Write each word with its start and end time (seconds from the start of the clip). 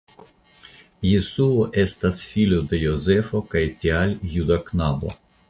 Jesuo 1.09 1.67
estas 1.83 2.21
filo 2.31 2.59
de 2.73 2.81
Jozefo 2.85 3.43
kaj 3.53 3.65
tial 3.85 4.19
juda 4.35 4.61
knabo. 4.73 5.17